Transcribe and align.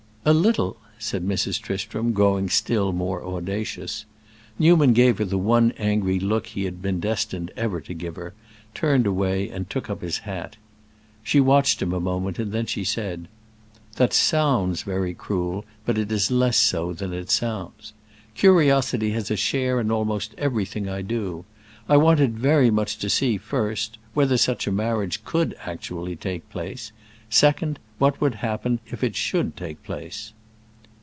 "A 0.23 0.33
little," 0.33 0.77
said 0.99 1.25
Mrs. 1.27 1.59
Tristram, 1.59 2.13
growing 2.13 2.47
still 2.47 2.91
more 2.91 3.25
audacious. 3.25 4.05
Newman 4.59 4.93
gave 4.93 5.17
her 5.17 5.25
the 5.25 5.35
one 5.39 5.71
angry 5.79 6.19
look 6.19 6.45
he 6.45 6.65
had 6.65 6.79
been 6.79 6.99
destined 6.99 7.49
ever 7.57 7.81
to 7.81 7.93
give 7.95 8.17
her, 8.17 8.35
turned 8.75 9.07
away 9.07 9.49
and 9.49 9.67
took 9.67 9.89
up 9.89 10.03
his 10.03 10.19
hat. 10.19 10.57
She 11.23 11.39
watched 11.39 11.81
him 11.81 11.91
a 11.91 11.99
moment, 11.99 12.37
and 12.37 12.51
then 12.51 12.67
she 12.67 12.83
said, 12.83 13.29
"That 13.95 14.13
sounds 14.13 14.83
very 14.83 15.15
cruel, 15.15 15.65
but 15.87 15.97
it 15.97 16.11
is 16.11 16.29
less 16.29 16.55
so 16.57 16.93
than 16.93 17.13
it 17.13 17.31
sounds. 17.31 17.91
Curiosity 18.35 19.09
has 19.13 19.31
a 19.31 19.35
share 19.35 19.79
in 19.79 19.89
almost 19.89 20.35
everything 20.37 20.87
I 20.87 21.01
do. 21.01 21.45
I 21.89 21.97
wanted 21.97 22.37
very 22.37 22.69
much 22.69 22.99
to 22.99 23.09
see, 23.09 23.39
first, 23.39 23.97
whether 24.13 24.37
such 24.37 24.67
a 24.67 24.71
marriage 24.71 25.25
could 25.25 25.55
actually 25.65 26.15
take 26.15 26.47
place; 26.51 26.91
second, 27.27 27.79
what 27.97 28.19
would 28.19 28.33
happen 28.35 28.79
if 28.87 29.03
it 29.03 29.15
should 29.15 29.55
take 29.55 29.81
place." 29.83 30.33